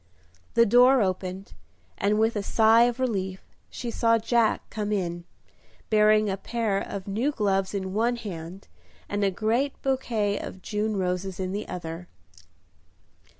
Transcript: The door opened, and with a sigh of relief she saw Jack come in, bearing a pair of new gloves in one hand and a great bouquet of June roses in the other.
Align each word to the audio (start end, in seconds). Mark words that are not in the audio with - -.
The 0.55 0.65
door 0.65 1.03
opened, 1.03 1.53
and 1.95 2.17
with 2.17 2.35
a 2.35 2.41
sigh 2.41 2.85
of 2.85 2.99
relief 2.99 3.43
she 3.69 3.91
saw 3.91 4.17
Jack 4.17 4.67
come 4.71 4.91
in, 4.91 5.25
bearing 5.91 6.27
a 6.27 6.37
pair 6.37 6.79
of 6.79 7.07
new 7.07 7.31
gloves 7.31 7.75
in 7.75 7.93
one 7.93 8.15
hand 8.15 8.67
and 9.07 9.23
a 9.23 9.29
great 9.29 9.79
bouquet 9.83 10.39
of 10.39 10.63
June 10.63 10.97
roses 10.97 11.39
in 11.39 11.51
the 11.51 11.67
other. 11.67 12.07